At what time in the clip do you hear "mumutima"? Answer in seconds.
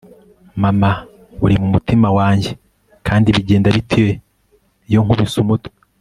1.61-2.07